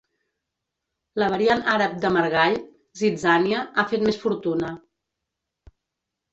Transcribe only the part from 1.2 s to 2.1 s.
La variant àrab